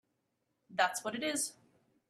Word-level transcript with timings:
That’s 0.71 1.03
what 1.03 1.13
it 1.13 1.21
is! 1.21 1.53